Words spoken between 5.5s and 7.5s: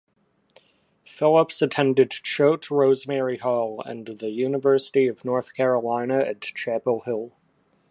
Carolina at Chapel Hill.